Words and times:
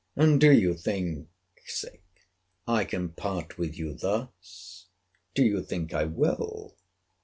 And 0.15 0.41
do 0.41 0.51
you 0.51 0.73
think 0.73 1.27
I 2.67 2.85
can 2.85 3.09
part 3.09 3.59
with 3.59 3.77
you 3.77 3.93
thus?—Do 3.93 5.45
you 5.45 5.61
think 5.61 5.93
I 5.93 6.05
will. 6.05 6.75